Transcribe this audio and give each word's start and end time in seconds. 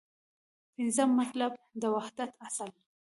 پنځم 0.75 1.09
مطلب: 1.19 1.51
د 1.81 1.83
وحدت 1.95 2.31
اصل 2.47 2.69